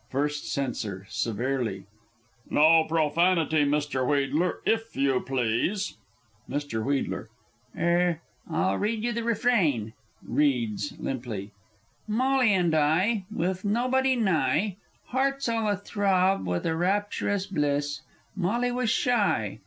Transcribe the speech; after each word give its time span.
First 0.09 0.51
Censor 0.51 1.05
(severely). 1.09 1.85
No 2.49 2.85
profanity, 2.85 3.65
Mr. 3.65 4.03
Wheedler, 4.03 4.53
if 4.65 4.95
you 4.95 5.19
please! 5.19 5.97
Mr. 6.49 6.79
W. 6.79 7.27
Er 7.77 8.19
I'll 8.49 8.77
read 8.79 9.03
you 9.03 9.11
the 9.11 9.23
Refrain. 9.23 9.93
(Reads, 10.27 10.93
limply.) 10.97 11.51
"Molly 12.07 12.51
and 12.51 12.73
I. 12.73 13.25
With 13.29 13.63
nobody 13.63 14.15
nigh. 14.15 14.77
Hearts 15.09 15.47
all 15.47 15.69
a 15.69 15.77
throb 15.77 16.47
with 16.47 16.65
a 16.65 16.75
rapturous 16.75 17.45
bliss, 17.45 18.01
Molly 18.35 18.71
was 18.71 18.89
shy. 18.89 19.59